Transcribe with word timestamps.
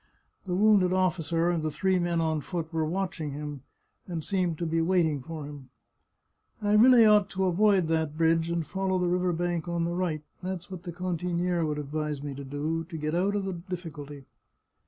The 0.47 0.55
wounded 0.55 0.93
officer 0.93 1.51
and 1.51 1.61
the 1.61 1.69
three 1.69 1.99
men 1.99 2.19
on 2.19 2.41
foot 2.41 2.73
were 2.73 2.87
watching 2.87 3.33
him, 3.33 3.61
and 4.07 4.23
seemed 4.23 4.57
to 4.57 4.65
be 4.65 4.81
waiting 4.81 5.21
for 5.21 5.45
him." 5.45 5.69
I 6.63 6.73
really 6.73 7.05
ought 7.05 7.29
to 7.29 7.45
avoid 7.45 7.85
that 7.89 8.17
bridge 8.17 8.49
and 8.49 8.65
follow 8.65 8.97
the 8.97 9.05
river 9.07 9.31
bank 9.31 9.67
on 9.67 9.83
the 9.85 9.93
right; 9.93 10.23
that's 10.41 10.71
what 10.71 10.81
the 10.81 10.91
cantiniere 10.91 11.67
would 11.67 11.77
advise 11.77 12.23
me 12.23 12.33
to 12.33 12.43
do, 12.43 12.83
to 12.85 12.97
get 12.97 13.13
out 13.13 13.35
of 13.35 13.45
the 13.45 13.53
difficulty. 13.53 14.25